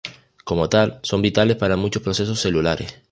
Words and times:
Como 0.45 0.67
tal, 0.67 0.99
son 1.03 1.21
vitales 1.21 1.57
para 1.57 1.77
muchos 1.77 2.01
procesos 2.01 2.39
celulares. 2.39 2.99